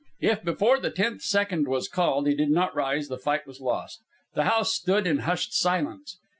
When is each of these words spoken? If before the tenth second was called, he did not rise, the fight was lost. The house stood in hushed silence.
If 0.21 0.43
before 0.43 0.79
the 0.79 0.89
tenth 0.89 1.21
second 1.21 1.67
was 1.67 1.87
called, 1.87 2.25
he 2.27 2.33
did 2.33 2.49
not 2.49 2.73
rise, 2.75 3.07
the 3.07 3.19
fight 3.19 3.45
was 3.45 3.61
lost. 3.61 4.01
The 4.33 4.45
house 4.45 4.73
stood 4.73 5.05
in 5.05 5.19
hushed 5.19 5.53
silence. 5.53 6.17